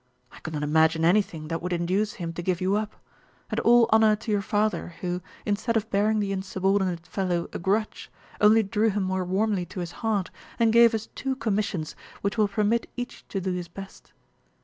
[0.31, 2.95] I could not imagine anything that would induce him to give you up;
[3.51, 8.09] and all honour to your father, who, instead of bearing the insubordinate fellow a grudge,
[8.41, 12.47] only drew him more warmly to his heart, and gave us two commissions which will
[12.47, 14.11] permit each to do his best.